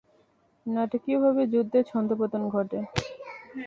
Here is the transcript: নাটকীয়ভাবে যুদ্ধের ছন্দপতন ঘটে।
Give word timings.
নাটকীয়ভাবে 0.65 1.43
যুদ্ধের 1.53 1.83
ছন্দপতন 1.91 2.41
ঘটে। 2.55 2.79